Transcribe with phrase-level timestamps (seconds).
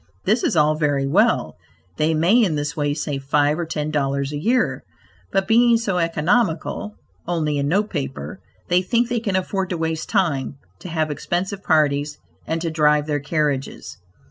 [0.25, 1.57] This is all very well;
[1.97, 4.83] they may in this way save five or ten dollars a year,
[5.31, 6.95] but being so economical
[7.27, 11.61] (only in note paper), they think they can afford to waste time; to have expensive
[11.61, 12.17] parties,
[12.47, 13.97] and to drive their carriages.